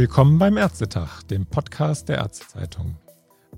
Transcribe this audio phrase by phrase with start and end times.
[0.00, 2.96] Willkommen beim Ärztetag, dem Podcast der Ärztezeitung.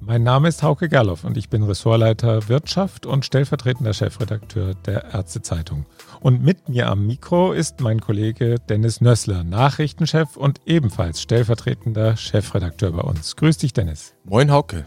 [0.01, 5.87] Mein Name ist Hauke Gerloff und ich bin Ressortleiter Wirtschaft und stellvertretender Chefredakteur der Ärztezeitung.
[6.21, 12.91] Und mit mir am Mikro ist mein Kollege Dennis Nössler, Nachrichtenchef und ebenfalls stellvertretender Chefredakteur
[12.91, 13.37] bei uns.
[13.37, 14.15] Grüß dich, Dennis.
[14.25, 14.85] Moin, Hauke.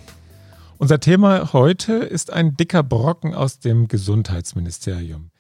[0.78, 5.32] Unser Thema heute ist ein dicker Brocken aus dem Gesundheitsministerium.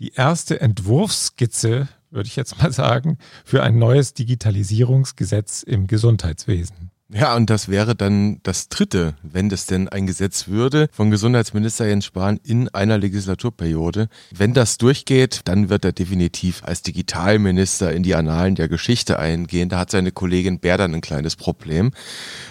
[0.00, 6.90] Die erste Entwurfsskizze würde ich jetzt mal sagen, für ein neues Digitalisierungsgesetz im Gesundheitswesen.
[7.12, 11.86] Ja, und das wäre dann das dritte, wenn das denn ein Gesetz würde, von Gesundheitsminister
[11.86, 14.08] Jens Spahn in einer Legislaturperiode.
[14.34, 19.68] Wenn das durchgeht, dann wird er definitiv als Digitalminister in die Annalen der Geschichte eingehen.
[19.68, 21.90] Da hat seine Kollegin Bär dann ein kleines Problem.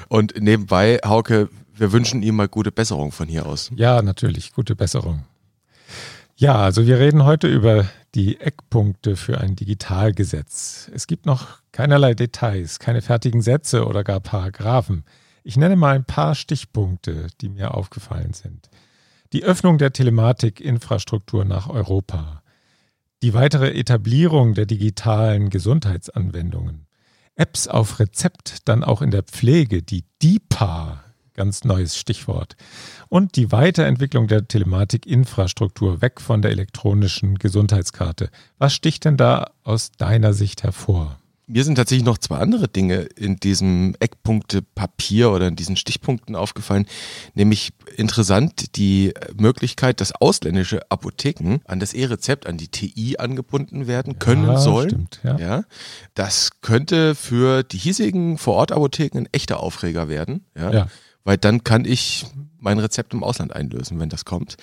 [0.07, 3.71] Und nebenbei, Hauke, wir wünschen ihm mal gute Besserung von hier aus.
[3.75, 5.23] Ja, natürlich, gute Besserung.
[6.41, 10.89] Ja, also wir reden heute über die Eckpunkte für ein Digitalgesetz.
[10.95, 15.03] Es gibt noch keinerlei Details, keine fertigen Sätze oder gar Paragraphen.
[15.43, 18.69] Ich nenne mal ein paar Stichpunkte, die mir aufgefallen sind.
[19.33, 22.41] Die Öffnung der Telematikinfrastruktur nach Europa.
[23.21, 26.87] Die weitere Etablierung der digitalen Gesundheitsanwendungen.
[27.35, 31.03] Apps auf Rezept dann auch in der Pflege, die DIPA,
[31.39, 32.57] ganz neues Stichwort.
[33.07, 38.29] Und die Weiterentwicklung der Telematikinfrastruktur weg von der elektronischen Gesundheitskarte.
[38.57, 41.17] Was sticht denn da aus deiner Sicht hervor?
[41.47, 46.85] Mir sind tatsächlich noch zwei andere Dinge in diesem Eckpunktepapier oder in diesen Stichpunkten aufgefallen.
[47.35, 54.19] Nämlich interessant die Möglichkeit, dass ausländische Apotheken an das E-Rezept, an die TI angebunden werden
[54.19, 54.89] können ja, sollen.
[54.89, 55.39] Stimmt, ja.
[55.39, 55.63] ja.
[56.15, 60.45] Das könnte für die hiesigen Vorortapotheken ein echter Aufreger werden.
[60.55, 60.71] Ja.
[60.71, 60.87] ja
[61.29, 62.25] weil dann kann ich
[62.57, 64.57] mein Rezept im Ausland einlösen, wenn das kommt.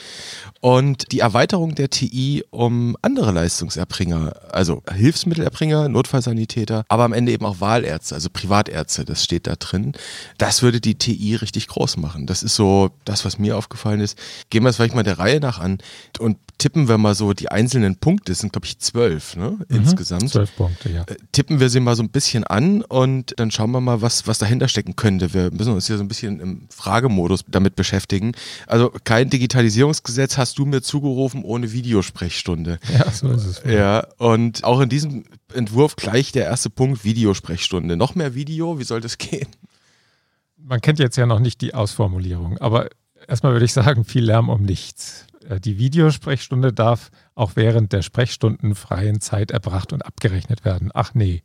[0.60, 7.46] Und die Erweiterung der TI um andere Leistungserbringer, also Hilfsmittelerbringer, Notfallsanitäter, aber am Ende eben
[7.46, 9.92] auch Wahlärzte, also Privatärzte, das steht da drin.
[10.38, 12.26] Das würde die TI richtig groß machen.
[12.26, 14.18] Das ist so das, was mir aufgefallen ist.
[14.50, 15.78] Gehen wir es vielleicht mal der Reihe nach an
[16.18, 19.76] und tippen wir mal so die einzelnen Punkte, das sind glaube ich zwölf ne, mhm,
[19.76, 20.30] insgesamt.
[20.30, 21.02] Zwölf Punkte, ja.
[21.02, 24.26] Äh, tippen wir sie mal so ein bisschen an und dann schauen wir mal, was,
[24.26, 25.34] was dahinter stecken könnte.
[25.34, 28.32] Wir müssen uns hier so ein bisschen im Fragemodus damit beschäftigen beschäftigen.
[28.66, 32.78] Also kein Digitalisierungsgesetz hast du mir zugerufen ohne Videosprechstunde.
[32.92, 33.62] Ja, so ist es.
[33.64, 37.96] Ja, und auch in diesem Entwurf gleich der erste Punkt Videosprechstunde.
[37.96, 39.48] Noch mehr Video, wie soll das gehen?
[40.56, 42.88] Man kennt jetzt ja noch nicht die Ausformulierung, aber
[43.28, 45.26] erstmal würde ich sagen, viel Lärm um nichts.
[45.48, 50.90] Äh, die Videosprechstunde darf auch während der Sprechstunden freien Zeit erbracht und abgerechnet werden.
[50.94, 51.42] Ach nee,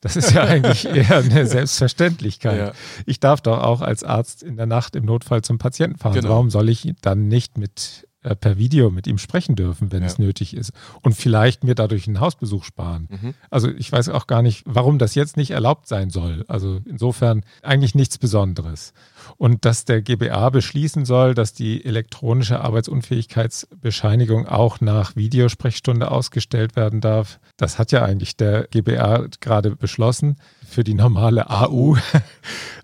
[0.00, 2.58] das ist ja eigentlich eher eine Selbstverständlichkeit.
[2.58, 2.72] Ja.
[3.06, 6.14] Ich darf doch auch als Arzt in der Nacht im Notfall zum Patienten fahren.
[6.14, 6.30] Genau.
[6.30, 10.06] Warum soll ich dann nicht mit äh, per Video mit ihm sprechen dürfen, wenn ja.
[10.06, 10.72] es nötig ist.
[11.02, 13.08] Und vielleicht mir dadurch einen Hausbesuch sparen.
[13.10, 13.34] Mhm.
[13.50, 16.44] Also ich weiß auch gar nicht, warum das jetzt nicht erlaubt sein soll.
[16.46, 18.92] Also insofern eigentlich nichts Besonderes.
[19.36, 27.00] Und dass der GBA beschließen soll, dass die elektronische Arbeitsunfähigkeitsbescheinigung auch nach Videosprechstunde ausgestellt werden
[27.00, 30.36] darf, das hat ja eigentlich der GBA gerade beschlossen
[30.68, 31.96] für die normale AU.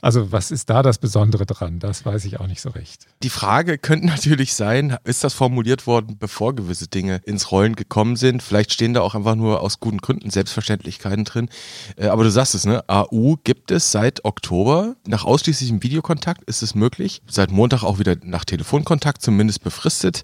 [0.01, 1.81] Also was ist da das Besondere dran?
[1.81, 3.07] Das weiß ich auch nicht so recht.
[3.25, 8.15] Die Frage könnte natürlich sein, ist das formuliert worden, bevor gewisse Dinge ins Rollen gekommen
[8.15, 8.41] sind?
[8.41, 11.49] Vielleicht stehen da auch einfach nur aus guten Gründen Selbstverständlichkeiten drin.
[11.97, 12.89] Äh, aber du sagst es, ne?
[12.89, 14.95] AU gibt es seit Oktober.
[15.07, 17.23] Nach ausschließlichem Videokontakt ist es möglich.
[17.27, 20.23] Seit Montag auch wieder nach Telefonkontakt, zumindest befristet.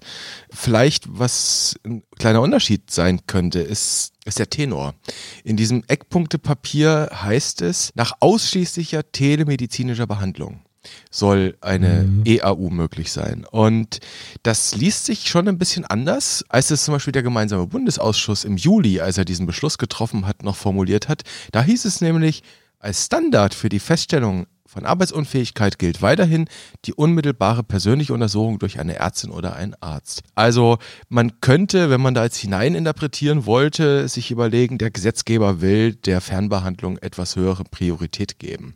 [0.51, 4.95] Vielleicht, was ein kleiner Unterschied sein könnte, ist ist der Tenor.
[5.43, 10.61] In diesem Eckpunktepapier heißt es, nach ausschließlicher telemedizinischer Behandlung
[11.09, 12.23] soll eine mhm.
[12.25, 13.45] EAU möglich sein.
[13.49, 13.99] Und
[14.43, 18.57] das liest sich schon ein bisschen anders, als es zum Beispiel der gemeinsame Bundesausschuss im
[18.57, 21.23] Juli, als er diesen Beschluss getroffen hat, noch formuliert hat.
[21.51, 22.43] Da hieß es nämlich,
[22.79, 26.49] als Standard für die Feststellung von Arbeitsunfähigkeit gilt weiterhin
[26.83, 30.23] die unmittelbare persönliche Untersuchung durch eine Ärztin oder einen Arzt.
[30.35, 36.19] Also man könnte, wenn man da jetzt hineininterpretieren wollte, sich überlegen, der Gesetzgeber will der
[36.19, 38.75] Fernbehandlung etwas höhere Priorität geben.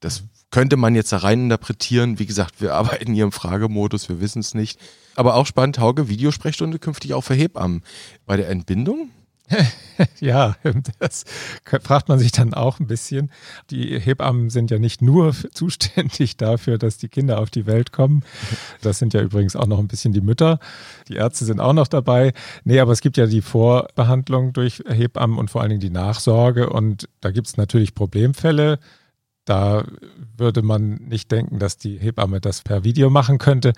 [0.00, 2.18] Das könnte man jetzt da rein interpretieren.
[2.18, 4.78] Wie gesagt, wir arbeiten hier im Fragemodus, wir wissen es nicht.
[5.16, 7.82] Aber auch spannend, Hauge, Videosprechstunde künftig auch für Hebammen.
[8.24, 9.10] Bei der Entbindung
[10.20, 10.56] ja,
[10.98, 11.24] das
[11.64, 13.30] fragt man sich dann auch ein bisschen.
[13.70, 18.22] Die Hebammen sind ja nicht nur zuständig dafür, dass die Kinder auf die Welt kommen.
[18.80, 20.58] Das sind ja übrigens auch noch ein bisschen die Mütter.
[21.08, 22.32] Die Ärzte sind auch noch dabei.
[22.64, 26.70] Nee, aber es gibt ja die Vorbehandlung durch Hebammen und vor allen Dingen die Nachsorge.
[26.70, 28.78] Und da gibt es natürlich Problemfälle.
[29.44, 29.84] Da
[30.36, 33.72] würde man nicht denken, dass die Hebamme das per Video machen könnte.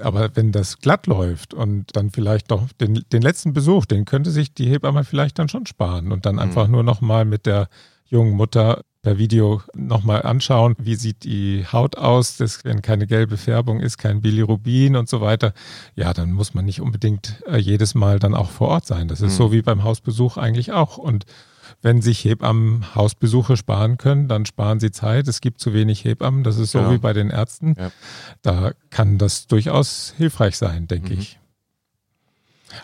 [0.00, 4.30] Aber wenn das glatt läuft und dann vielleicht doch den, den letzten Besuch, den könnte
[4.30, 6.72] sich die Hebamme vielleicht dann schon sparen und dann einfach mhm.
[6.72, 7.68] nur nochmal mit der
[8.06, 13.36] jungen Mutter per Video nochmal anschauen, wie sieht die Haut aus, das, wenn keine gelbe
[13.36, 15.54] Färbung ist, kein Bilirubin und so weiter.
[15.96, 19.08] Ja, dann muss man nicht unbedingt äh, jedes Mal dann auch vor Ort sein.
[19.08, 19.36] Das ist mhm.
[19.36, 20.98] so wie beim Hausbesuch eigentlich auch.
[20.98, 21.26] Und
[21.82, 25.28] wenn sich Hebammen Hausbesuche sparen können, dann sparen sie Zeit.
[25.28, 26.92] Es gibt zu wenig Hebammen, das ist so genau.
[26.92, 27.74] wie bei den Ärzten.
[27.78, 27.90] Ja.
[28.40, 31.20] Da kann das durchaus hilfreich sein, denke mhm.
[31.20, 31.38] ich.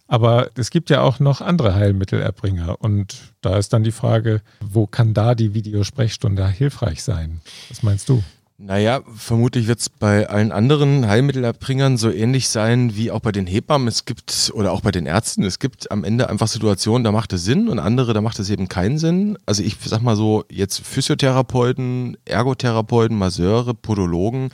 [0.06, 2.80] Aber es gibt ja auch noch andere Heilmittelerbringer.
[2.80, 7.40] Und da ist dann die Frage, wo kann da die Videosprechstunde hilfreich sein?
[7.70, 8.22] Was meinst du?
[8.60, 13.46] Naja, vermutlich wird es bei allen anderen Heilmittelerbringern so ähnlich sein wie auch bei den
[13.46, 13.87] Hebammen.
[13.87, 17.32] Es gibt, oder auch bei den Ärzten, es gibt am Ende einfach Situationen, da macht
[17.32, 19.38] es Sinn und andere, da macht es eben keinen Sinn.
[19.46, 24.50] Also ich sag mal so, jetzt Physiotherapeuten, Ergotherapeuten, Masseure, Podologen,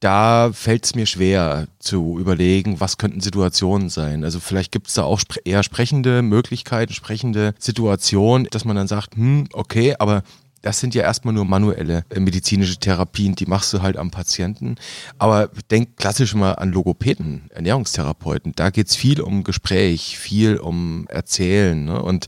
[0.00, 4.24] da fällt es mir schwer zu überlegen, was könnten Situationen sein.
[4.24, 9.14] Also vielleicht gibt es da auch eher sprechende Möglichkeiten, sprechende Situationen, dass man dann sagt,
[9.14, 10.22] hm, okay, aber
[10.62, 14.76] das sind ja erstmal nur manuelle äh, medizinische Therapien, die machst du halt am Patienten.
[15.18, 18.52] Aber denk klassisch mal an Logopäden, Ernährungstherapeuten.
[18.56, 21.84] Da geht's viel um Gespräch, viel um Erzählen.
[21.84, 22.02] Ne?
[22.02, 22.26] Und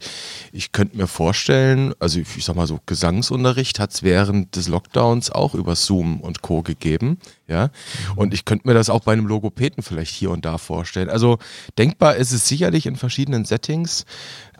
[0.52, 5.54] ich könnte mir vorstellen, also ich sag mal so, Gesangsunterricht hat's während des Lockdowns auch
[5.54, 6.62] über Zoom und Co.
[6.62, 7.18] gegeben.
[7.48, 7.70] Ja.
[8.16, 11.10] Und ich könnte mir das auch bei einem Logopäden vielleicht hier und da vorstellen.
[11.10, 11.38] Also
[11.76, 14.06] denkbar ist es sicherlich in verschiedenen Settings.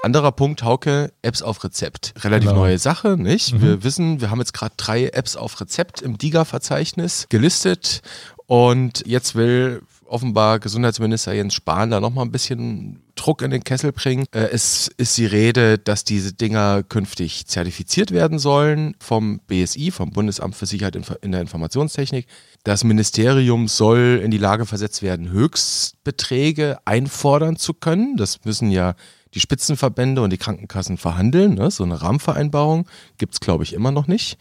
[0.03, 2.13] Anderer Punkt, Hauke, Apps auf Rezept.
[2.25, 2.63] Relativ genau.
[2.63, 3.55] neue Sache, nicht?
[3.55, 3.63] Mhm.
[3.63, 8.03] Wir wissen, wir haben jetzt gerade drei Apps auf Rezept im DIGA-Verzeichnis gelistet
[8.47, 13.93] und jetzt will offenbar Gesundheitsminister Jens Spahn da nochmal ein bisschen Druck in den Kessel
[13.93, 14.27] bringen.
[14.33, 20.11] Äh, es ist die Rede, dass diese Dinger künftig zertifiziert werden sollen vom BSI, vom
[20.11, 22.27] Bundesamt für Sicherheit in der Informationstechnik.
[22.65, 28.17] Das Ministerium soll in die Lage versetzt werden, Höchstbeträge einfordern zu können.
[28.17, 28.95] Das müssen ja
[29.35, 31.55] die Spitzenverbände und die Krankenkassen verhandeln.
[31.55, 31.71] Ne?
[31.71, 32.87] So eine Rahmenvereinbarung
[33.19, 34.39] gibt es, glaube ich, immer noch nicht.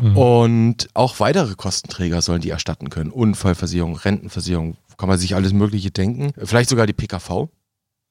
[0.00, 0.16] Mhm.
[0.16, 3.10] Und auch weitere Kostenträger sollen die erstatten können.
[3.10, 6.32] Unfallversicherung, Rentenversicherung, kann man sich alles Mögliche denken.
[6.44, 7.48] Vielleicht sogar die PKV.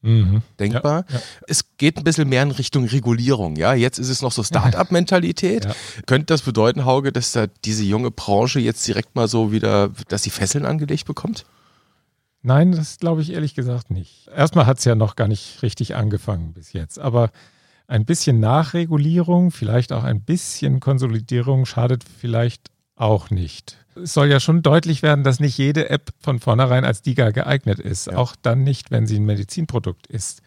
[0.01, 0.41] Mhm.
[0.59, 1.05] Denkbar.
[1.09, 1.21] Ja, ja.
[1.47, 3.57] Es geht ein bisschen mehr in Richtung Regulierung.
[3.57, 5.65] Ja, jetzt ist es noch so Start-up-Mentalität.
[5.69, 5.73] Ja.
[6.05, 10.23] Könnte das bedeuten, Hauge, dass da diese junge Branche jetzt direkt mal so wieder, dass
[10.23, 11.45] sie Fesseln angelegt bekommt?
[12.41, 14.29] Nein, das glaube ich ehrlich gesagt nicht.
[14.35, 17.31] Erstmal hat es ja noch gar nicht richtig angefangen bis jetzt, aber
[17.87, 23.77] ein bisschen Nachregulierung, vielleicht auch ein bisschen Konsolidierung schadet vielleicht auch nicht.
[23.95, 27.79] Es soll ja schon deutlich werden, dass nicht jede App von vornherein als DIGA geeignet
[27.79, 28.17] ist, ja.
[28.17, 30.41] auch dann nicht, wenn sie ein Medizinprodukt ist.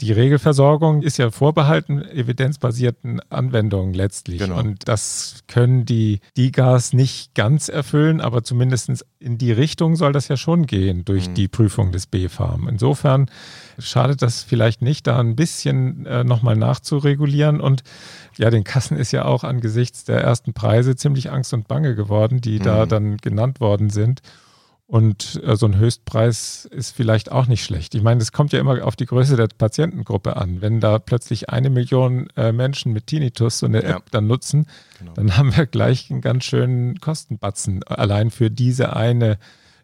[0.00, 4.38] Die Regelversorgung ist ja vorbehalten evidenzbasierten Anwendungen letztlich.
[4.38, 4.58] Genau.
[4.58, 10.28] Und das können die DIGAs nicht ganz erfüllen, aber zumindest in die Richtung soll das
[10.28, 11.34] ja schon gehen durch mhm.
[11.34, 12.66] die Prüfung des BfArM.
[12.66, 13.30] Insofern
[13.78, 17.60] schadet das vielleicht nicht, da ein bisschen äh, nochmal nachzuregulieren.
[17.60, 17.82] Und
[18.38, 22.40] ja, den Kassen ist ja auch angesichts der ersten Preise ziemlich Angst und Bange geworden,
[22.40, 22.62] die mhm.
[22.62, 24.22] da dann genannt worden sind.
[24.90, 27.94] Und äh, so ein Höchstpreis ist vielleicht auch nicht schlecht.
[27.94, 30.62] Ich meine, es kommt ja immer auf die Größe der Patientengruppe an.
[30.62, 33.98] Wenn da plötzlich eine Million äh, Menschen mit Tinnitus so eine ja.
[33.98, 34.66] App dann nutzen,
[34.98, 35.12] genau.
[35.14, 39.38] dann haben wir gleich einen ganz schönen Kostenbatzen allein für diese eine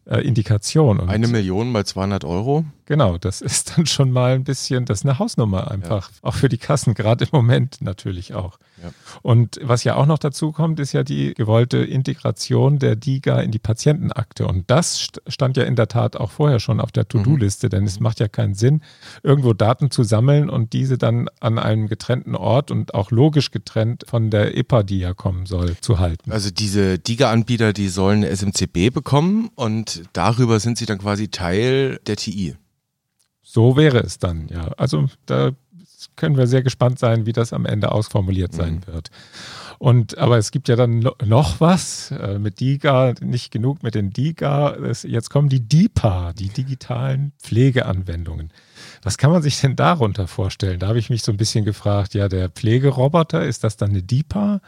[0.06, 0.98] äh, Indikation.
[0.98, 2.64] Und eine Million mal 200 Euro?
[2.86, 6.10] Genau, das ist dann schon mal ein bisschen, das ist eine Hausnummer einfach.
[6.10, 6.16] Ja.
[6.22, 8.58] Auch für die Kassen, gerade im Moment natürlich auch.
[8.82, 8.90] Ja.
[9.22, 13.50] Und was ja auch noch dazu kommt, ist ja die gewollte Integration der DIGA in
[13.50, 14.46] die Patientenakte.
[14.46, 17.98] Und das stand ja in der Tat auch vorher schon auf der To-Do-Liste, denn es
[17.98, 18.82] macht ja keinen Sinn,
[19.24, 24.04] irgendwo Daten zu sammeln und diese dann an einem getrennten Ort und auch logisch getrennt
[24.06, 26.30] von der EPA, die ja kommen soll, zu halten.
[26.30, 32.16] Also diese DIGA-Anbieter, die sollen SMCB bekommen und darüber sind sie dann quasi Teil der
[32.16, 32.54] TI.
[33.56, 34.68] So wäre es dann, ja.
[34.76, 35.52] Also da
[36.14, 38.92] können wir sehr gespannt sein, wie das am Ende ausformuliert sein mhm.
[38.92, 39.10] wird.
[39.78, 44.10] Und aber es gibt ja dann noch was äh, mit DIGA, nicht genug mit den
[44.10, 44.74] DIGA.
[44.74, 48.50] Es, jetzt kommen die DIPA, die digitalen Pflegeanwendungen.
[49.02, 50.78] Was kann man sich denn darunter vorstellen?
[50.78, 54.02] Da habe ich mich so ein bisschen gefragt, ja, der Pflegeroboter, ist das dann eine
[54.02, 54.60] DIPA?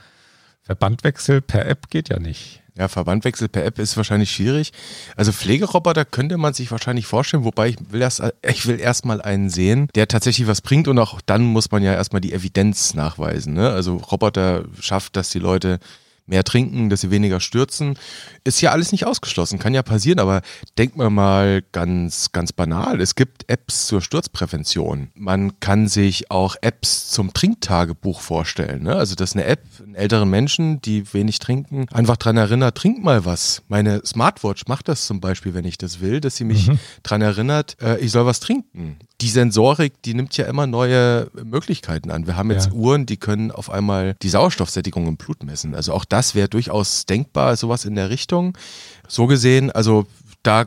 [0.62, 2.62] Verbandwechsel per App geht ja nicht.
[2.78, 4.72] Ja, Verbandwechsel per App ist wahrscheinlich schwierig.
[5.16, 9.50] Also Pflegeroboter könnte man sich wahrscheinlich vorstellen, wobei ich will erst, ich will erstmal einen
[9.50, 13.54] sehen, der tatsächlich was bringt und auch dann muss man ja erstmal die Evidenz nachweisen.
[13.54, 13.68] Ne?
[13.68, 15.80] Also Roboter schafft, dass die Leute
[16.28, 17.98] mehr trinken, dass sie weniger stürzen.
[18.44, 20.42] Ist ja alles nicht ausgeschlossen, kann ja passieren, aber
[20.76, 23.00] denkt man mal ganz, ganz banal.
[23.00, 25.10] Es gibt Apps zur Sturzprävention.
[25.14, 28.82] Man kann sich auch Apps zum Trinktagebuch vorstellen.
[28.82, 28.94] Ne?
[28.94, 33.24] Also, dass eine App einen älteren Menschen, die wenig trinken, einfach daran erinnert, trink mal
[33.24, 33.62] was.
[33.68, 36.78] Meine Smartwatch macht das zum Beispiel, wenn ich das will, dass sie mich mhm.
[37.02, 38.98] daran erinnert, äh, ich soll was trinken.
[39.20, 42.26] Die Sensorik, die nimmt ja immer neue Möglichkeiten an.
[42.26, 42.72] Wir haben jetzt ja.
[42.72, 45.74] Uhren, die können auf einmal die Sauerstoffsättigung im Blut messen.
[45.74, 48.56] Also auch das wäre durchaus denkbar, sowas in der Richtung.
[49.06, 50.06] So gesehen, also
[50.42, 50.66] da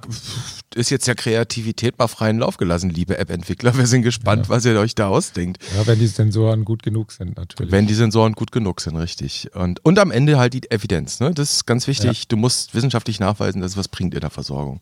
[0.76, 3.78] ist jetzt ja Kreativität mal freien Lauf gelassen, liebe App-Entwickler.
[3.78, 4.50] Wir sind gespannt, ja.
[4.50, 5.64] was ihr euch da ausdenkt.
[5.76, 7.72] Ja, wenn die Sensoren gut genug sind, natürlich.
[7.72, 9.50] Wenn die Sensoren gut genug sind, richtig.
[9.54, 11.20] Und, und am Ende halt die Evidenz.
[11.20, 11.32] Ne?
[11.32, 12.20] Das ist ganz wichtig.
[12.20, 12.26] Ja.
[12.30, 14.82] Du musst wissenschaftlich nachweisen, dass es was bringt in der Versorgung.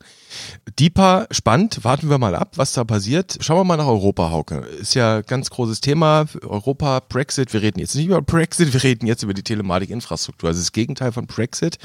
[0.79, 1.83] DIPA, spannend.
[1.83, 3.37] Warten wir mal ab, was da passiert.
[3.41, 4.57] Schauen wir mal nach Europa, Hauke.
[4.79, 6.25] Ist ja ganz großes Thema.
[6.43, 7.53] Europa, Brexit.
[7.53, 10.49] Wir reden jetzt nicht über Brexit, wir reden jetzt über die Telematik-Infrastruktur.
[10.49, 11.77] Also das Gegenteil von Brexit,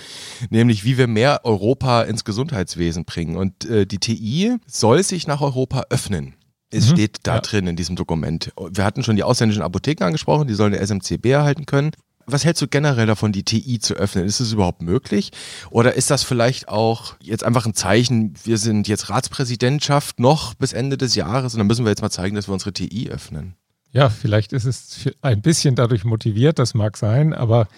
[0.51, 3.37] nämlich wie wir mehr Europa ins Gesundheitswesen bringen.
[3.37, 6.35] Und äh, die TI soll sich nach Europa öffnen.
[6.71, 6.95] Es mhm.
[6.95, 7.41] steht da ja.
[7.41, 8.53] drin in diesem Dokument.
[8.71, 11.93] Wir hatten schon die ausländischen Apotheken angesprochen, die sollen der SMCB erhalten können.
[12.27, 14.25] Was hältst du generell davon, die TI zu öffnen?
[14.25, 15.31] Ist es überhaupt möglich?
[15.71, 20.73] Oder ist das vielleicht auch jetzt einfach ein Zeichen, wir sind jetzt Ratspräsidentschaft noch bis
[20.73, 23.57] Ende des Jahres und dann müssen wir jetzt mal zeigen, dass wir unsere TI öffnen?
[23.93, 27.69] Ja, vielleicht ist es ein bisschen dadurch motiviert, das mag sein, aber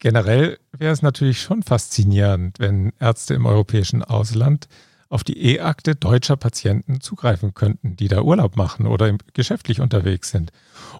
[0.00, 4.66] generell wäre es natürlich schon faszinierend, wenn Ärzte im europäischen Ausland
[5.10, 10.52] auf die E-Akte deutscher Patienten zugreifen könnten, die da Urlaub machen oder geschäftlich unterwegs sind.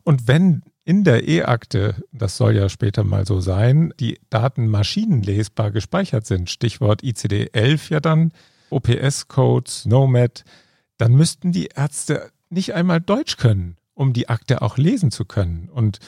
[0.02, 5.71] Und wenn in der E-Akte, das soll ja später mal so sein, die Daten maschinenlesbar
[5.71, 8.33] gespeichert sind, Stichwort ICD-11 ja dann,
[8.71, 10.45] OPS-Codes, Nomad,
[10.99, 15.69] dann müssten die Ärzte nicht einmal Deutsch können, um die Akte auch lesen zu können.
[15.69, 16.00] Und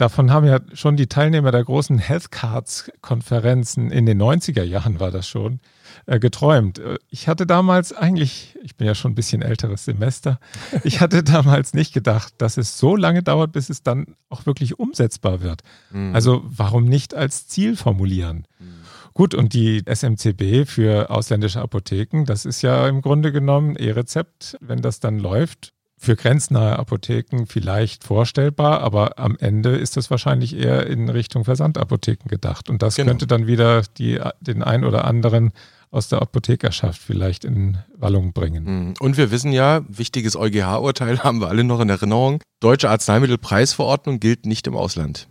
[0.00, 5.10] davon haben ja schon die Teilnehmer der großen Health Cards-Konferenzen in den 90er Jahren war
[5.10, 5.60] das schon,
[6.06, 6.78] äh, geträumt.
[6.78, 10.38] Äh, ich hatte damals eigentlich, ich bin ja schon ein bisschen älteres Semester,
[10.84, 14.78] ich hatte damals nicht gedacht, dass es so lange dauert, bis es dann auch wirklich
[14.78, 15.62] umsetzbar wird.
[15.90, 16.14] Mhm.
[16.14, 18.46] Also warum nicht als Ziel formulieren?
[18.58, 18.80] Mhm.
[19.12, 24.80] Gut, und die SMCB für ausländische Apotheken, das ist ja im Grunde genommen E-Rezept, wenn
[24.80, 30.86] das dann läuft, für grenznahe Apotheken vielleicht vorstellbar, aber am Ende ist das wahrscheinlich eher
[30.86, 32.70] in Richtung Versandapotheken gedacht.
[32.70, 33.10] Und das genau.
[33.10, 35.52] könnte dann wieder die, den ein oder anderen
[35.90, 38.66] aus der Apothekerschaft vielleicht in Wallung bringen.
[38.66, 38.94] Hm.
[38.98, 42.42] Und wir wissen ja, wichtiges EuGH-Urteil haben wir alle noch in Erinnerung.
[42.60, 45.28] Deutsche Arzneimittelpreisverordnung gilt nicht im Ausland.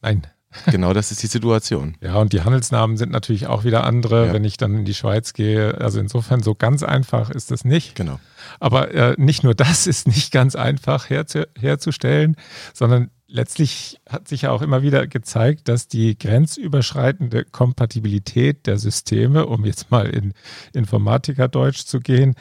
[0.00, 0.26] Nein.
[0.66, 1.96] Genau, das ist die Situation.
[2.00, 4.32] Ja, und die Handelsnamen sind natürlich auch wieder andere, ja.
[4.32, 5.78] wenn ich dann in die Schweiz gehe.
[5.80, 7.94] Also insofern so ganz einfach ist das nicht.
[7.94, 8.18] Genau.
[8.58, 12.36] Aber äh, nicht nur das ist nicht ganz einfach herzu herzustellen,
[12.72, 19.46] sondern letztlich hat sich ja auch immer wieder gezeigt, dass die grenzüberschreitende Kompatibilität der Systeme,
[19.46, 20.34] um jetzt mal in
[20.74, 22.34] Informatikerdeutsch zu gehen,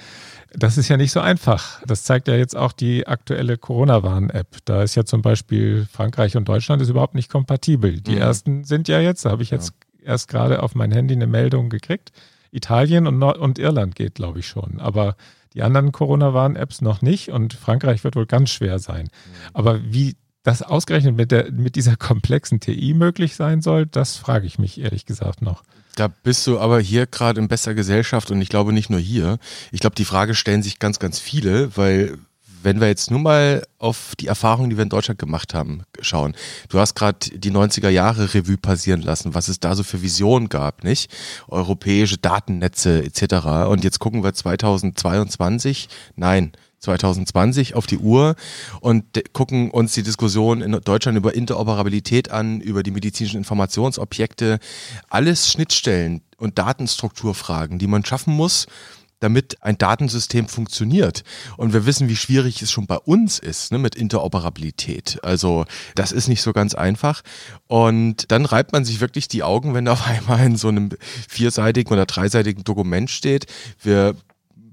[0.51, 1.81] das ist ja nicht so einfach.
[1.86, 4.58] Das zeigt ja jetzt auch die aktuelle Corona-Warn-App.
[4.65, 8.01] Da ist ja zum Beispiel Frankreich und Deutschland ist überhaupt nicht kompatibel.
[8.01, 8.22] Die mhm.
[8.22, 10.08] ersten sind ja jetzt, da habe ich jetzt ja.
[10.08, 12.12] erst gerade auf mein Handy eine Meldung gekriegt.
[12.51, 14.79] Italien und, Nord und Irland geht, glaube ich, schon.
[14.79, 15.15] Aber
[15.53, 19.03] die anderen Corona-Warn-Apps noch nicht und Frankreich wird wohl ganz schwer sein.
[19.03, 19.50] Mhm.
[19.53, 24.48] Aber wie das ausgerechnet mit, der, mit dieser komplexen TI möglich sein soll, das frage
[24.48, 25.63] ich mich ehrlich gesagt noch.
[25.96, 29.38] Da bist du aber hier gerade in besser Gesellschaft und ich glaube nicht nur hier.
[29.72, 32.17] Ich glaube, die Frage stellen sich ganz, ganz viele, weil
[32.61, 36.35] wenn wir jetzt nur mal auf die Erfahrungen, die wir in Deutschland gemacht haben, schauen.
[36.69, 40.49] Du hast gerade die 90er Jahre Revue passieren lassen, was es da so für Visionen
[40.49, 41.11] gab, nicht?
[41.47, 43.67] Europäische Datennetze etc.
[43.69, 45.87] Und jetzt gucken wir 2022.
[46.15, 48.35] Nein, 2020 auf die Uhr
[48.81, 54.59] und gucken uns die Diskussion in Deutschland über Interoperabilität an, über die medizinischen Informationsobjekte,
[55.09, 58.67] alles Schnittstellen und Datenstrukturfragen, die man schaffen muss,
[59.19, 61.23] damit ein Datensystem funktioniert.
[61.57, 65.19] Und wir wissen, wie schwierig es schon bei uns ist ne, mit Interoperabilität.
[65.23, 67.21] Also das ist nicht so ganz einfach.
[67.67, 70.89] Und dann reibt man sich wirklich die Augen, wenn da auf einmal in so einem
[71.27, 73.45] vierseitigen oder dreiseitigen Dokument steht,
[73.81, 74.15] wir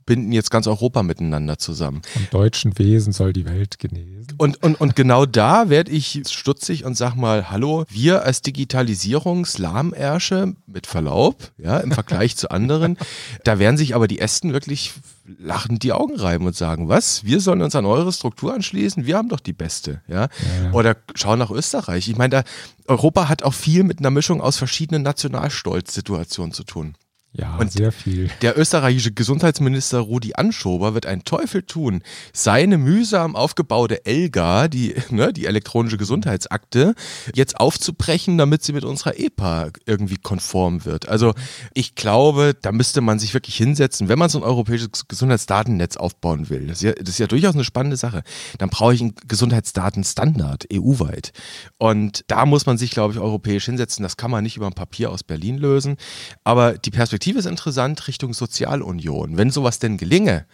[0.06, 2.00] binden jetzt ganz Europa miteinander zusammen.
[2.12, 4.28] Vom deutschen Wesen soll die Welt genesen.
[4.38, 10.54] Und, und, und genau da werde ich stutzig und sag mal, hallo, wir als Digitalisierungslahmärsche,
[10.66, 12.96] mit Verlaub, ja, im Vergleich zu anderen,
[13.44, 14.92] da werden sich aber die Ästen wirklich
[15.38, 17.24] lachend die Augen reiben und sagen, was?
[17.24, 19.06] Wir sollen uns an eure Struktur anschließen?
[19.06, 20.28] Wir haben doch die beste, ja?
[20.62, 20.72] ja.
[20.72, 22.08] Oder schau nach Österreich.
[22.08, 22.44] Ich meine,
[22.86, 26.94] Europa hat auch viel mit einer Mischung aus verschiedenen Nationalstolzsituationen zu tun.
[27.38, 28.30] Ja, Und sehr viel.
[28.40, 32.02] Der österreichische Gesundheitsminister Rudi Anschober wird einen Teufel tun,
[32.32, 36.94] seine mühsam aufgebaute ELGA, die, ne, die elektronische Gesundheitsakte,
[37.34, 41.10] jetzt aufzubrechen, damit sie mit unserer EPA irgendwie konform wird.
[41.10, 41.34] Also
[41.74, 46.48] ich glaube, da müsste man sich wirklich hinsetzen, wenn man so ein europäisches Gesundheitsdatennetz aufbauen
[46.48, 46.68] will.
[46.68, 48.22] Das ist ja, das ist ja durchaus eine spannende Sache.
[48.58, 51.32] Dann brauche ich einen Gesundheitsdatenstandard EU-weit.
[51.76, 54.02] Und da muss man sich, glaube ich, europäisch hinsetzen.
[54.02, 55.96] Das kann man nicht über ein Papier aus Berlin lösen.
[56.44, 59.36] Aber die Perspektive Perspektive ist interessant Richtung Sozialunion.
[59.36, 60.46] Wenn sowas denn gelinge,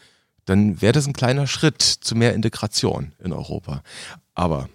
[0.46, 3.82] dann wäre das ein kleiner Schritt zu mehr Integration in Europa.
[4.34, 4.70] Aber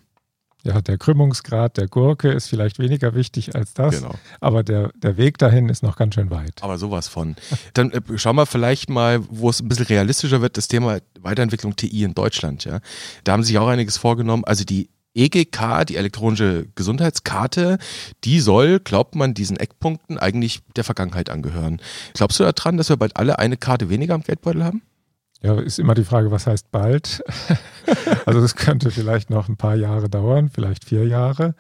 [0.63, 4.13] ja, der Krümmungsgrad der Gurke ist vielleicht weniger wichtig als das, genau.
[4.41, 6.61] aber der, der Weg dahin ist noch ganz schön weit.
[6.61, 7.35] Aber sowas von.
[7.73, 11.75] Dann äh, schauen wir vielleicht mal, wo es ein bisschen realistischer wird, das Thema Weiterentwicklung
[11.75, 12.63] TI in Deutschland.
[12.65, 12.79] Ja.
[13.23, 14.43] Da haben sich auch einiges vorgenommen.
[14.45, 17.77] Also die EGK, die elektronische Gesundheitskarte,
[18.23, 21.81] die soll, glaubt man, diesen Eckpunkten eigentlich der Vergangenheit angehören.
[22.13, 24.81] Glaubst du daran, dass wir bald alle eine Karte weniger am Geldbeutel haben?
[25.41, 27.23] Ja, ist immer die Frage, was heißt bald?
[28.25, 31.53] also das könnte vielleicht noch ein paar Jahre dauern, vielleicht vier Jahre.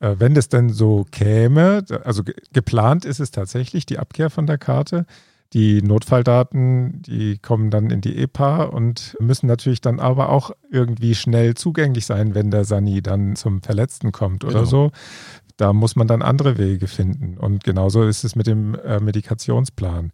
[0.00, 4.58] Äh, wenn das denn so käme, also geplant ist es tatsächlich, die Abkehr von der
[4.58, 5.06] Karte.
[5.54, 11.14] Die Notfalldaten, die kommen dann in die EPA und müssen natürlich dann aber auch irgendwie
[11.14, 14.64] schnell zugänglich sein, wenn der Sani dann zum Verletzten kommt oder genau.
[14.64, 14.90] so.
[15.58, 17.36] Da muss man dann andere Wege finden.
[17.36, 20.12] Und genauso ist es mit dem äh, Medikationsplan.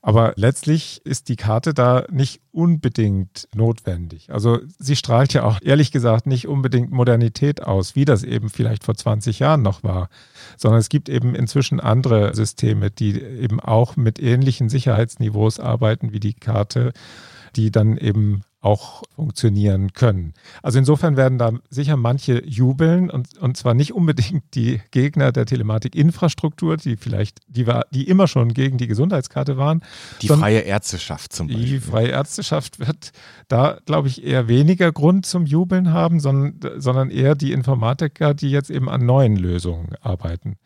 [0.00, 4.32] Aber letztlich ist die Karte da nicht unbedingt notwendig.
[4.32, 8.84] Also sie strahlt ja auch ehrlich gesagt nicht unbedingt Modernität aus, wie das eben vielleicht
[8.84, 10.08] vor 20 Jahren noch war,
[10.56, 16.20] sondern es gibt eben inzwischen andere Systeme, die eben auch mit ähnlichen Sicherheitsniveaus arbeiten wie
[16.20, 16.92] die Karte,
[17.56, 20.32] die dann eben auch funktionieren können.
[20.62, 25.44] Also insofern werden da sicher manche jubeln und, und zwar nicht unbedingt die Gegner der
[25.44, 29.82] Telematikinfrastruktur, die vielleicht, die war, die immer schon gegen die Gesundheitskarte waren.
[30.22, 31.64] Die freie Ärzteschaft zum Beispiel.
[31.66, 33.12] Die freie Ärzteschaft wird
[33.48, 38.50] da, glaube ich, eher weniger Grund zum Jubeln haben, sondern, sondern eher die Informatiker, die
[38.50, 40.56] jetzt eben an neuen Lösungen arbeiten.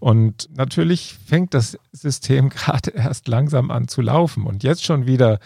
[0.00, 5.38] Und natürlich fängt das System gerade erst langsam an zu laufen und jetzt schon wieder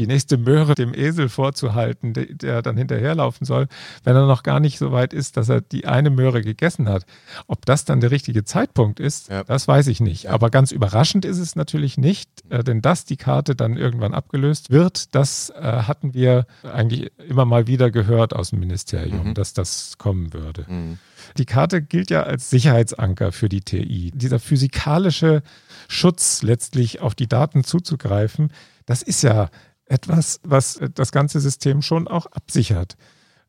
[0.00, 3.68] die nächste Möhre dem Esel vorzuhalten, der, der dann hinterherlaufen soll,
[4.02, 7.04] wenn er noch gar nicht so weit ist, dass er die eine Möhre gegessen hat.
[7.46, 9.44] Ob das dann der richtige Zeitpunkt ist, ja.
[9.44, 10.24] das weiß ich nicht.
[10.24, 10.30] Ja.
[10.30, 14.70] Aber ganz überraschend ist es natürlich nicht, äh, denn dass die Karte dann irgendwann abgelöst
[14.70, 19.34] wird, das äh, hatten wir eigentlich immer mal wieder gehört aus dem Ministerium, mhm.
[19.34, 20.64] dass das kommen würde.
[20.66, 20.98] Mhm.
[21.36, 24.12] Die Karte gilt ja als Sicherheitsanker für die TI.
[24.14, 25.42] Dieser physikalische
[25.88, 28.52] Schutz letztlich auf die Daten zuzugreifen,
[28.86, 29.48] das ist ja
[29.86, 32.96] etwas, was äh, das ganze System schon auch absichert.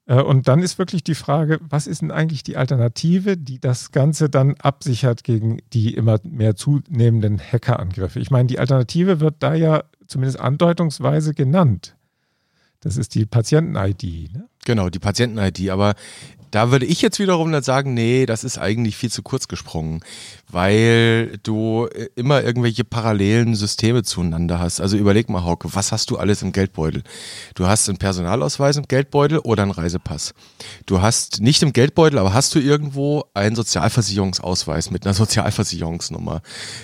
[0.05, 3.91] Äh, und dann ist wirklich die Frage, was ist denn eigentlich die Alternative, die das
[3.91, 8.19] Ganze dann absichert gegen die immer mehr zunehmenden Hackerangriffe?
[8.19, 11.95] Ich meine, die Alternative wird da ja zumindest andeutungsweise genannt.
[12.81, 14.33] Das ist die Patienten-ID.
[14.33, 14.49] Ne?
[14.65, 15.69] Genau, die Patienten-ID.
[15.69, 15.93] Aber
[16.49, 20.01] da würde ich jetzt wiederum dann sagen, nee, das ist eigentlich viel zu kurz gesprungen,
[20.51, 24.81] weil du äh, immer irgendwelche parallelen Systeme zueinander hast.
[24.81, 27.03] Also überleg mal, Hauke, was hast du alles im Geldbeutel?
[27.55, 30.33] Du hast einen Personalausweis im Geldbeutel oder einen Reisepass.
[30.85, 36.41] Du hast nicht im Geldbeutel, aber hast du irgendwo einen Sozialversicherungsausweis mit einer Sozialversicherungsnummer.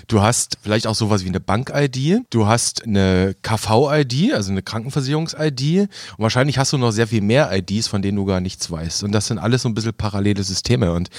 [0.07, 2.21] Du hast vielleicht auch sowas wie eine Bank-ID.
[2.29, 5.81] Du hast eine KV-ID, also eine Krankenversicherungs-ID.
[5.81, 9.03] Und wahrscheinlich hast du noch sehr viel mehr IDs, von denen du gar nichts weißt.
[9.03, 10.93] Und das sind alles so ein bisschen parallele Systeme.
[10.93, 11.09] Und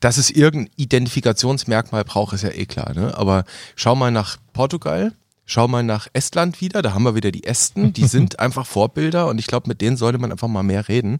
[0.00, 2.94] dass es irgendein Identifikationsmerkmal braucht, ist ja eh klar.
[2.94, 3.16] Ne?
[3.16, 3.44] Aber
[3.76, 5.12] schau mal nach Portugal.
[5.44, 9.26] Schau mal nach Estland wieder, da haben wir wieder die Esten, die sind einfach Vorbilder
[9.26, 11.18] und ich glaube, mit denen sollte man einfach mal mehr reden.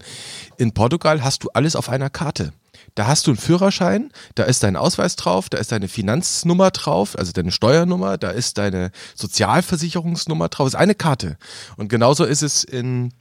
[0.57, 2.53] In Portugal hast du alles auf einer Karte.
[2.95, 7.17] Da hast du einen Führerschein, da ist dein Ausweis drauf, da ist deine Finanznummer drauf,
[7.17, 11.37] also deine Steuernummer, da ist deine Sozialversicherungsnummer drauf, das ist eine Karte.
[11.75, 13.11] Und genauso ist es in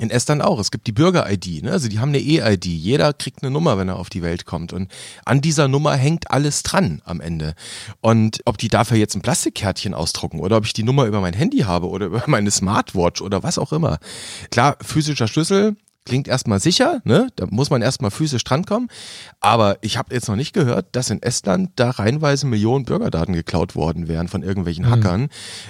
[0.00, 0.58] in Estland auch.
[0.58, 1.72] Es gibt die Bürger-ID, ne?
[1.72, 2.64] also die haben eine E-ID.
[2.64, 4.72] Jeder kriegt eine Nummer, wenn er auf die Welt kommt.
[4.72, 4.90] Und
[5.24, 7.54] an dieser Nummer hängt alles dran am Ende.
[8.00, 11.34] Und ob die dafür jetzt ein Plastikkärtchen ausdrucken oder ob ich die Nummer über mein
[11.34, 13.98] Handy habe oder über meine Smartwatch oder was auch immer.
[14.50, 15.76] Klar, physischer Schlüssel
[16.10, 17.28] Klingt erstmal sicher, ne?
[17.36, 18.88] da muss man erstmal physisch drankommen.
[19.38, 23.76] Aber ich habe jetzt noch nicht gehört, dass in Estland da reinweise Millionen Bürgerdaten geklaut
[23.76, 24.90] worden wären von irgendwelchen mhm.
[24.90, 25.28] Hackern.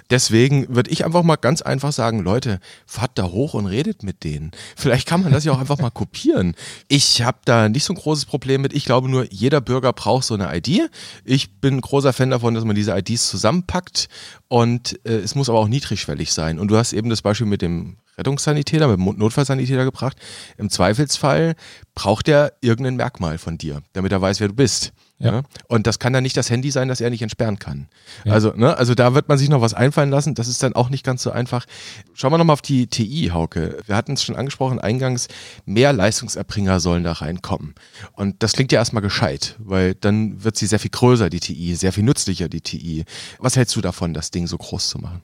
[0.08, 4.24] Deswegen würde ich einfach mal ganz einfach sagen, Leute, fahrt da hoch und redet mit
[4.24, 4.52] denen.
[4.76, 6.54] Vielleicht kann man das ja auch einfach mal kopieren.
[6.88, 8.72] Ich habe da nicht so ein großes Problem mit.
[8.72, 10.90] Ich glaube nur, jeder Bürger braucht so eine ID.
[11.22, 14.08] Ich bin großer Fan davon, dass man diese IDs zusammenpackt
[14.48, 16.58] und äh, es muss aber auch niedrigschwellig sein.
[16.58, 20.16] Und du hast eben das Beispiel mit dem Rettungssanitäter, mit dem Notfallsanitäter gebracht.
[20.58, 21.54] Im Zweifelsfall
[21.94, 24.92] braucht er irgendein Merkmal von dir, damit er weiß, wer du bist.
[25.20, 25.32] Ja.
[25.32, 25.42] Ne?
[25.68, 27.88] Und das kann dann nicht das Handy sein, das er nicht entsperren kann.
[28.24, 28.32] Ja.
[28.32, 30.34] Also, ne, also da wird man sich noch was einfallen lassen.
[30.34, 31.66] Das ist dann auch nicht ganz so einfach.
[32.14, 33.78] Schauen wir nochmal auf die TI, Hauke.
[33.86, 35.28] Wir hatten es schon angesprochen, eingangs,
[35.66, 37.74] mehr Leistungserbringer sollen da reinkommen.
[38.12, 41.74] Und das klingt ja erstmal gescheit, weil dann wird sie sehr viel größer, die TI,
[41.74, 43.04] sehr viel nützlicher, die TI.
[43.38, 45.20] Was hältst du davon, das Ding so groß zu machen?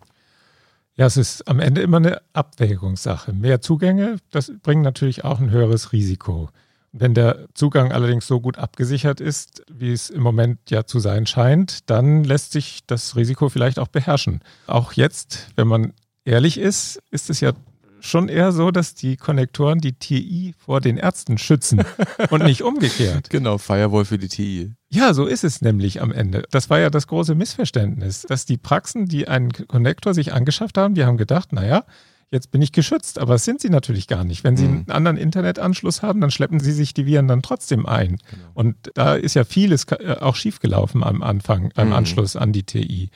[0.99, 3.35] Ja, es ist am Ende immer eine Abwägungssache.
[3.35, 6.49] Mehr Zugänge, das bringt natürlich auch ein höheres Risiko.
[6.93, 11.27] Wenn der Zugang allerdings so gut abgesichert ist, wie es im Moment ja zu sein
[11.27, 14.41] scheint, dann lässt sich das Risiko vielleicht auch beherrschen.
[14.67, 15.93] Auch jetzt, wenn man
[16.25, 17.53] ehrlich ist, ist es ja
[18.01, 21.83] schon eher so, dass die Konnektoren die TI vor den Ärzten schützen
[22.31, 23.31] und nicht umgekehrt.
[23.31, 24.73] Genau, Firewall für die TI.
[24.89, 26.45] Ja, so ist es nämlich am Ende.
[26.51, 30.95] Das war ja das große Missverständnis, dass die Praxen, die einen Konnektor sich angeschafft haben,
[30.95, 31.85] die haben gedacht, naja,
[32.31, 33.19] jetzt bin ich geschützt.
[33.19, 34.45] Aber das sind sie natürlich gar nicht.
[34.45, 34.75] Wenn sie mhm.
[34.75, 38.19] einen anderen Internetanschluss haben, dann schleppen sie sich die Viren dann trotzdem ein.
[38.31, 38.51] Genau.
[38.55, 41.95] Und da ist ja vieles äh, auch schiefgelaufen am Anfang, beim mhm.
[41.95, 43.11] Anschluss an die TI.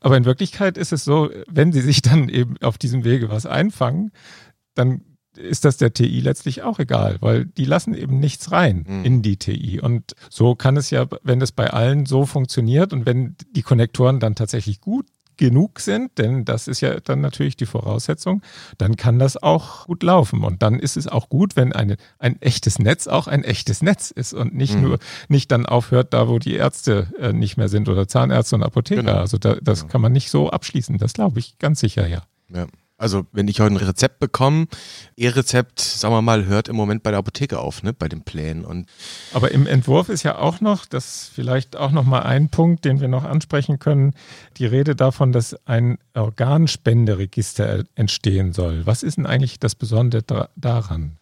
[0.00, 3.46] Aber in Wirklichkeit ist es so, wenn sie sich dann eben auf diesem Wege was
[3.46, 4.12] einfangen,
[4.74, 5.02] dann
[5.36, 9.04] ist das der TI letztlich auch egal, weil die lassen eben nichts rein mhm.
[9.04, 9.80] in die TI.
[9.80, 14.20] Und so kann es ja, wenn es bei allen so funktioniert und wenn die Konnektoren
[14.20, 15.06] dann tatsächlich gut
[15.36, 18.42] genug sind, denn das ist ja dann natürlich die Voraussetzung,
[18.78, 20.44] dann kann das auch gut laufen.
[20.44, 24.10] Und dann ist es auch gut, wenn eine, ein echtes Netz auch ein echtes Netz
[24.10, 24.82] ist und nicht mhm.
[24.82, 28.62] nur nicht dann aufhört, da wo die Ärzte äh, nicht mehr sind oder Zahnärzte und
[28.62, 29.02] Apotheker.
[29.02, 29.18] Genau.
[29.18, 29.92] Also da, das genau.
[29.92, 30.98] kann man nicht so abschließen.
[30.98, 32.22] Das glaube ich ganz sicher, ja.
[32.48, 32.66] Ja.
[32.98, 34.68] Also wenn ich heute ein Rezept bekomme,
[35.16, 38.64] E-Rezept, sagen wir mal, hört im Moment bei der Apotheke auf, ne, bei den Plänen.
[38.64, 38.88] Und
[39.34, 43.00] Aber im Entwurf ist ja auch noch, das vielleicht auch noch mal ein Punkt, den
[43.00, 44.14] wir noch ansprechen können,
[44.56, 48.86] die Rede davon, dass ein Organspenderegister entstehen soll.
[48.86, 51.18] Was ist denn eigentlich das Besondere daran?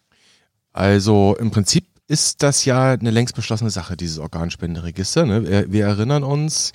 [0.71, 5.25] Also im Prinzip ist das ja eine längst beschlossene Sache, dieses Organspenderegister.
[5.25, 5.49] Ne?
[5.49, 6.71] Wir, wir erinnern uns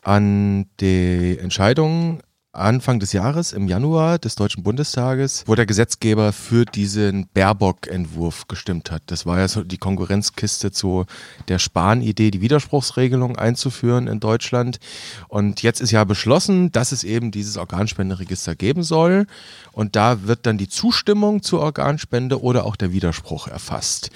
[0.00, 2.22] an die Entscheidung
[2.54, 8.90] Anfang des Jahres, im Januar des Deutschen Bundestages, wo der Gesetzgeber für diesen Baerbock-Entwurf gestimmt
[8.90, 9.02] hat.
[9.06, 11.06] Das war ja so die Konkurrenzkiste zu
[11.48, 14.80] der Spahn-Idee, die Widerspruchsregelung einzuführen in Deutschland.
[15.28, 19.26] Und jetzt ist ja beschlossen, dass es eben dieses Organspenderegister geben soll.
[19.72, 24.10] Und da wird dann die Zustimmung zur Organspende oder auch der Widerspruch erfasst.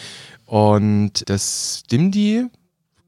[0.44, 2.50] Und das DIMDI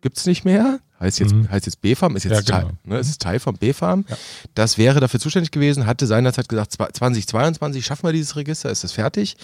[0.01, 0.81] gibt es nicht mehr.
[1.01, 1.49] Heißt jetzt, mhm.
[1.49, 2.71] heißt jetzt B-Farm, ist jetzt ja, genau.
[2.71, 4.05] Teil, ne, es ist Teil von B-Farm.
[4.09, 4.17] Ja.
[4.55, 8.93] Das wäre dafür zuständig gewesen, hatte seinerzeit gesagt, 2022 schaffen wir dieses Register, ist das
[8.93, 9.37] fertig.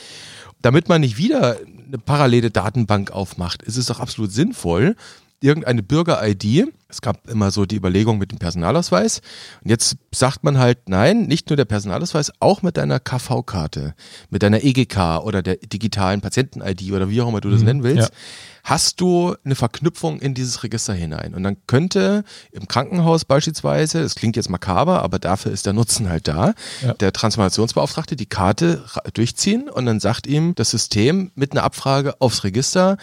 [0.63, 4.97] Damit man nicht wieder eine parallele Datenbank aufmacht, ist es doch absolut sinnvoll,
[5.41, 6.73] irgendeine Bürger-ID.
[6.89, 9.21] Es gab immer so die Überlegung mit dem Personalausweis.
[9.63, 13.95] Und jetzt sagt man halt, nein, nicht nur der Personalausweis, auch mit deiner KV-Karte,
[14.31, 17.83] mit deiner EGK oder der digitalen Patienten-ID oder wie auch immer du das mhm, nennen
[17.85, 18.11] willst.
[18.11, 18.17] Ja
[18.65, 21.35] hast du eine Verknüpfung in dieses Register hinein.
[21.35, 26.09] Und dann könnte im Krankenhaus beispielsweise, das klingt jetzt makaber, aber dafür ist der Nutzen
[26.09, 26.95] halt da, ja.
[26.95, 32.43] der Transformationsbeauftragte die Karte durchziehen und dann sagt ihm das System mit einer Abfrage aufs
[32.43, 32.97] Register,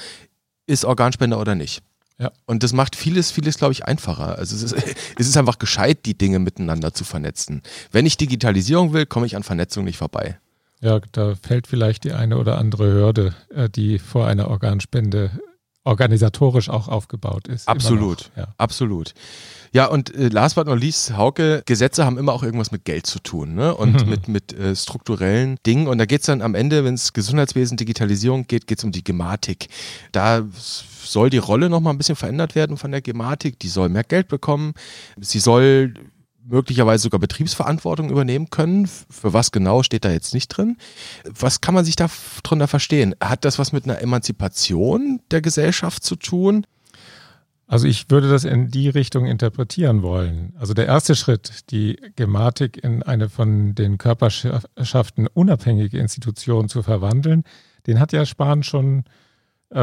[0.65, 1.84] ist Organspender oder nicht.
[2.17, 2.32] Ja.
[2.45, 4.38] Und das macht vieles, vieles, glaube ich, einfacher.
[4.38, 4.76] Also es ist,
[5.17, 7.62] es ist einfach gescheit, die Dinge miteinander zu vernetzen.
[7.91, 10.39] Wenn ich Digitalisierung will, komme ich an Vernetzung nicht vorbei.
[10.82, 15.30] Ja, da fällt vielleicht die eine oder andere Hürde, äh, die vor einer Organspende
[15.83, 17.67] organisatorisch auch aufgebaut ist.
[17.67, 18.47] Absolut, ja.
[18.57, 19.13] absolut.
[19.73, 23.07] Ja, und äh, last but not least, Hauke, Gesetze haben immer auch irgendwas mit Geld
[23.07, 23.73] zu tun ne?
[23.73, 24.09] und mhm.
[24.09, 25.87] mit, mit äh, strukturellen Dingen.
[25.87, 28.91] Und da geht es dann am Ende, wenn es Gesundheitswesen, Digitalisierung geht, geht es um
[28.91, 29.69] die Gematik.
[30.11, 33.59] Da soll die Rolle nochmal ein bisschen verändert werden von der Gematik.
[33.59, 34.73] Die soll mehr Geld bekommen.
[35.19, 35.93] Sie soll
[36.43, 38.88] möglicherweise sogar Betriebsverantwortung übernehmen können.
[38.88, 40.77] Für was genau steht da jetzt nicht drin.
[41.23, 42.10] Was kann man sich da
[42.43, 43.15] drunter verstehen?
[43.21, 46.65] Hat das was mit einer Emanzipation der Gesellschaft zu tun?
[47.67, 50.54] Also ich würde das in die Richtung interpretieren wollen.
[50.60, 57.43] Also der erste Schritt, die Gematik in eine von den Körperschaften unabhängige Institution zu verwandeln,
[57.88, 59.04] den hat ja Spahn schon äh,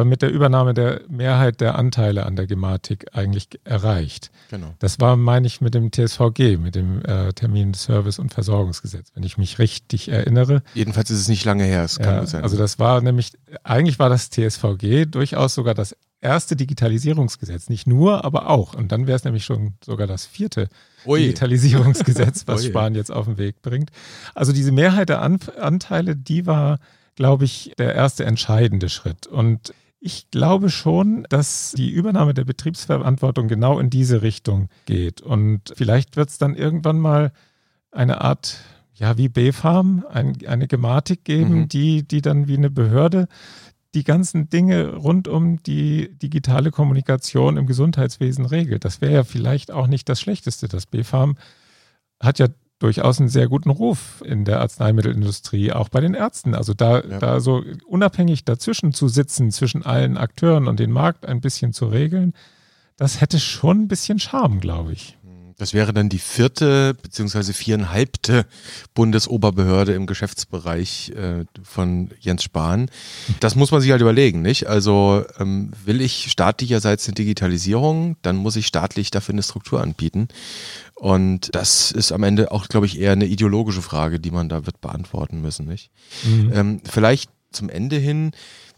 [0.05, 4.31] mit der Übernahme der Mehrheit der Anteile an der Gematik eigentlich erreicht.
[4.51, 4.75] Genau.
[4.79, 9.23] Das war, meine ich, mit dem TSVG, mit dem äh, Termin Service- und Versorgungsgesetz, wenn
[9.23, 10.63] ich mich richtig erinnere.
[10.75, 12.43] Jedenfalls ist es nicht lange her, es kann ja, sein.
[12.43, 13.33] Also das war nämlich,
[13.65, 17.69] eigentlich war das TSVG durchaus sogar das erste Digitalisierungsgesetz.
[17.69, 18.75] Nicht nur, aber auch.
[18.75, 20.69] Und dann wäre es nämlich schon sogar das vierte
[21.07, 21.21] Ui.
[21.21, 23.91] Digitalisierungsgesetz, was Spahn jetzt auf den Weg bringt.
[24.35, 26.79] Also diese Mehrheit der An Anteile, die war
[27.19, 29.27] glaube ich, der erste entscheidende Schritt.
[29.27, 35.21] Und ich glaube schon, dass die Übernahme der Betriebsverantwortung genau in diese Richtung geht.
[35.21, 37.33] Und vielleicht wird es dann irgendwann mal
[37.91, 38.61] eine Art
[38.95, 41.69] ja, wie BfArM ein, eine Gematik geben, mhm.
[41.69, 43.27] die, die dann wie eine Behörde
[43.95, 48.85] die ganzen Dinge rund um die digitale Kommunikation im Gesundheitswesen regelt.
[48.85, 50.69] Das wäre ja vielleicht auch nicht das Schlechteste.
[50.69, 51.37] Das BfArM
[52.21, 52.47] hat ja
[52.79, 56.55] durchaus einen sehr guten Ruf in der Arzneimittelindustrie, auch bei den Ärzten.
[56.55, 57.19] Also da, ja.
[57.19, 61.87] da so unabhängig dazwischen zu sitzen, zwischen allen Akteuren und den Markt ein bisschen zu
[61.87, 62.35] regeln,
[62.97, 65.19] das hätte schon ein bisschen Charme, glaube ich.
[65.59, 68.47] Das wäre dann die vierte beziehungsweise viereinhalbte
[68.95, 72.89] Bundesoberbehörde im Geschäftsbereich äh, von Jens Spahn.
[73.41, 74.69] Das muss man sich halt überlegen, nicht?
[74.69, 80.29] Also ähm, will ich staatlicherseits eine Digitalisierung, dann muss ich staatlich dafür eine Struktur anbieten.
[80.95, 84.65] Und das ist am Ende auch, glaube ich, eher eine ideologische Frage, die man da
[84.65, 85.91] wird beantworten müssen, nicht?
[86.25, 86.53] Mhm.
[86.55, 88.31] Ähm, vielleicht zum Ende hin,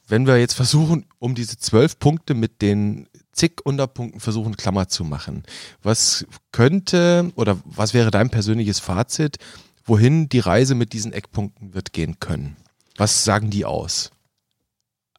[0.08, 5.04] wenn wir jetzt versuchen, um diese zwölf Punkte mit den zig Unterpunkten versuchen, Klammer zu
[5.04, 5.44] machen.
[5.82, 9.38] Was könnte oder was wäre dein persönliches Fazit,
[9.84, 12.56] wohin die Reise mit diesen Eckpunkten wird gehen können?
[12.96, 14.10] Was sagen die aus?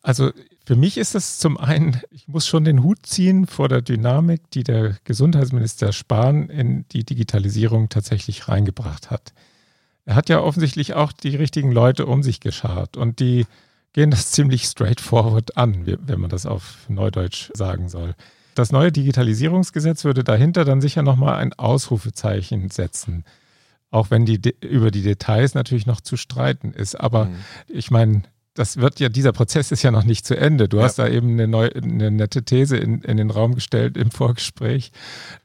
[0.02, 0.32] Also
[0.65, 4.50] für mich ist das zum einen, ich muss schon den Hut ziehen vor der Dynamik,
[4.52, 9.34] die der Gesundheitsminister Spahn in die Digitalisierung tatsächlich reingebracht hat.
[10.06, 13.45] Er hat ja offensichtlich auch die richtigen Leute um sich geschart und die
[13.93, 18.15] gehen das ziemlich straightforward an, wenn man das auf Neudeutsch sagen soll.
[18.56, 23.23] Das neue Digitalisierungsgesetz würde dahinter dann sicher nochmal ein Ausrufezeichen setzen.
[23.91, 26.95] Auch wenn die über die Details natürlich noch zu streiten ist.
[26.95, 27.36] Aber mhm.
[27.67, 28.23] ich meine,
[28.54, 30.67] das wird ja, dieser Prozess ist ja noch nicht zu Ende.
[30.67, 30.84] Du ja.
[30.84, 34.91] hast da eben eine, neue, eine nette These in, in den Raum gestellt im Vorgespräch.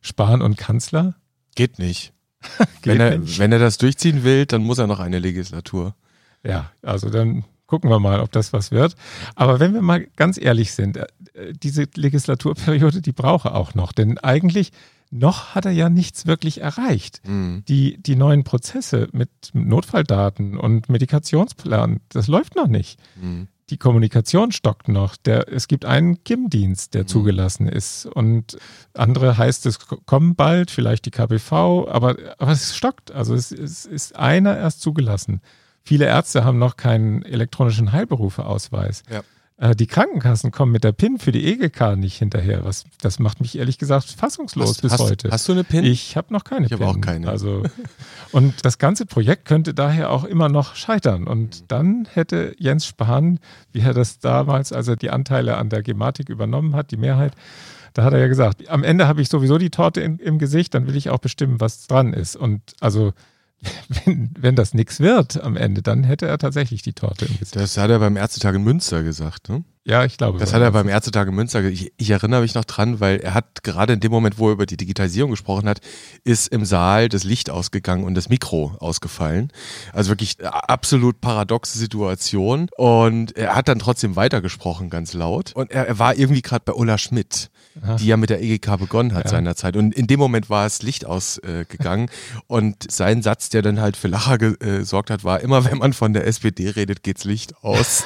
[0.01, 1.15] Spahn und Kanzler?
[1.55, 2.13] Geht nicht.
[2.83, 3.39] Geht wenn, er, nicht.
[3.39, 5.95] wenn er das durchziehen will, dann muss er noch eine Legislatur.
[6.43, 8.95] Ja, also dann gucken wir mal, ob das was wird.
[9.35, 11.07] Aber wenn wir mal ganz ehrlich sind, äh,
[11.53, 13.93] diese Legislaturperiode, die brauche auch noch.
[13.93, 14.73] Denn eigentlich
[15.11, 17.21] noch hat er ja nichts wirklich erreicht.
[17.27, 17.65] Mhm.
[17.69, 22.99] Die, die neuen Prozesse mit Notfalldaten und Medikationsplan, das läuft noch nicht.
[23.21, 23.49] Mhm.
[23.71, 25.17] Die Kommunikation stockt noch.
[25.17, 27.09] Der, es gibt einen KIM-Dienst, der mhm.
[27.09, 28.07] zugelassen ist.
[28.07, 28.59] Und
[28.95, 31.53] andere heißt es kommen bald, vielleicht die KBV,
[31.89, 33.11] aber, aber es stockt.
[33.11, 35.41] Also es, es ist einer erst zugelassen.
[35.87, 39.05] Viele Ärzte haben noch keinen elektronischen Heilberufeausweis.
[39.09, 39.23] Ja.
[39.59, 42.65] Äh, die Krankenkassen kommen mit der PIN für die EGK nicht hinterher.
[42.65, 45.31] Was, das macht mich ehrlich gesagt fassungslos hast, bis hast, heute.
[45.31, 45.85] Hast du eine PIN?
[45.85, 46.81] Ich habe noch keine ich PIN.
[46.81, 47.29] Ich habe auch keine.
[47.29, 47.63] Also,
[48.33, 51.29] und das ganze Projekt könnte daher auch immer noch scheitern.
[51.29, 51.65] Und mhm.
[51.69, 53.39] dann hätte Jens Spahn,
[53.71, 57.33] wie er das damals, als er die Anteile an der Gematik übernommen hat, die Mehrheit,
[57.95, 60.75] da hat er ja gesagt, am Ende habe ich sowieso die Torte in, im Gesicht,
[60.75, 62.35] dann will ich auch bestimmen, was dran ist.
[62.35, 63.13] Und also
[64.05, 67.57] wenn, wenn das nichts wird am Ende, dann hätte er tatsächlich die Torte im Gesicht.
[67.57, 69.65] Das hat er beim Ärztetag in Münster gesagt, ne?
[69.89, 70.41] Ja, ich glaube.
[70.41, 71.81] Das hat er beim Ärztetag in Münster gesagt.
[71.81, 74.55] Ich, ich, erinnere mich noch dran, weil er hat gerade in dem Moment, wo er
[74.55, 75.79] über die Digitalisierung gesprochen hat,
[76.25, 79.53] ist im Saal das Licht ausgegangen und das Mikro ausgefallen.
[79.93, 82.69] Also wirklich absolut paradoxe Situation.
[82.77, 85.53] Und er hat dann trotzdem weitergesprochen, ganz laut.
[85.55, 87.51] Und er, er war irgendwie gerade bei Ulla Schmidt.
[87.83, 87.97] Aha.
[87.97, 89.31] die ja mit der EGK begonnen hat ja.
[89.31, 89.77] seinerzeit.
[89.77, 92.09] Und in dem Moment war das Licht ausgegangen.
[92.09, 95.79] Äh, und sein Satz, der dann halt für Lacher äh, gesorgt hat, war, immer wenn
[95.79, 98.05] man von der SPD redet, geht's Licht aus.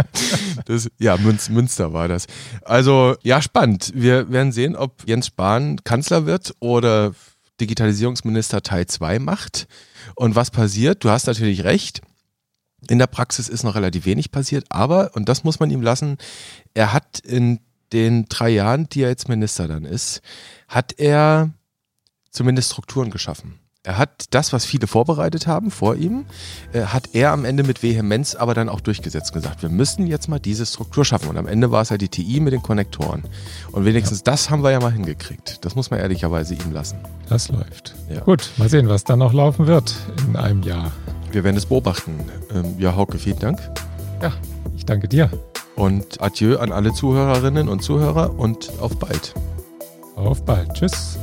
[0.66, 2.26] das, ja, Münz, Münster war das.
[2.62, 3.92] Also, ja, spannend.
[3.94, 7.14] Wir werden sehen, ob Jens Spahn Kanzler wird oder
[7.60, 9.68] Digitalisierungsminister Teil 2 macht.
[10.14, 11.02] Und was passiert?
[11.04, 12.02] Du hast natürlich recht.
[12.88, 16.16] In der Praxis ist noch relativ wenig passiert, aber, und das muss man ihm lassen,
[16.74, 17.58] er hat in
[17.92, 20.20] den drei Jahren, die er jetzt Minister dann ist,
[20.68, 21.50] hat er
[22.30, 23.58] zumindest Strukturen geschaffen.
[23.84, 26.26] Er hat das, was viele vorbereitet haben vor ihm,
[26.72, 30.06] äh, hat er am Ende mit Vehemenz aber dann auch durchgesetzt und gesagt, wir müssen
[30.06, 31.28] jetzt mal diese Struktur schaffen.
[31.30, 33.22] Und am Ende war es halt die TI mit den Konnektoren.
[33.72, 34.24] Und wenigstens ja.
[34.24, 35.64] das haben wir ja mal hingekriegt.
[35.64, 36.98] Das muss man ehrlicherweise ihm lassen.
[37.30, 37.94] Das läuft.
[38.10, 38.20] Ja.
[38.20, 39.94] Gut, mal sehen, was dann noch laufen wird
[40.26, 40.92] in einem Jahr.
[41.32, 42.12] Wir werden es beobachten.
[42.52, 43.58] Ähm, ja, Hauke, vielen Dank.
[44.20, 44.32] Ja,
[44.76, 45.30] ich danke dir.
[45.78, 49.34] Und adieu an alle Zuhörerinnen und Zuhörer und auf bald.
[50.16, 50.74] Auf bald.
[50.74, 51.16] Tschüss.